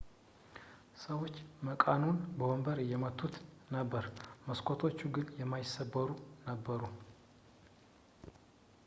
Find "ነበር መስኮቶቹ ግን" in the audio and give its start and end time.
3.75-5.27